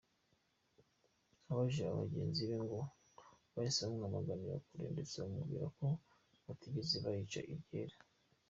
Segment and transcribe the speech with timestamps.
[1.51, 2.79] Abajije aba bagenzi be, ngo
[3.53, 5.85] bahise bamwamaganira kure ndetse bamubwira ko
[6.45, 7.95] batigeze bayica iryera.